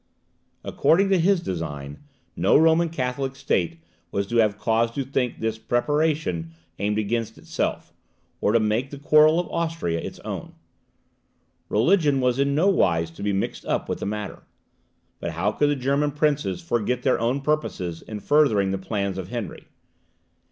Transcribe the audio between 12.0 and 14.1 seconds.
was in nowise to be mixed up with the